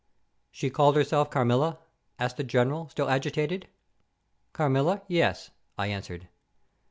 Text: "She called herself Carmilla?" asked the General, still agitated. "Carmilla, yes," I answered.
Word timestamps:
"She 0.49 0.71
called 0.71 0.95
herself 0.95 1.29
Carmilla?" 1.29 1.77
asked 2.17 2.37
the 2.37 2.43
General, 2.43 2.89
still 2.89 3.07
agitated. 3.07 3.67
"Carmilla, 4.51 5.03
yes," 5.07 5.51
I 5.77 5.85
answered. 5.89 6.27